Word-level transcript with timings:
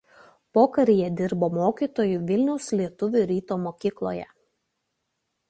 Pokaryje 0.57 1.09
dirbo 1.19 1.49
mokytoju 1.57 2.23
Vilniaus 2.31 2.71
lietuvių 2.81 3.23
„Ryto“ 3.35 3.61
mokykloje. 3.67 4.27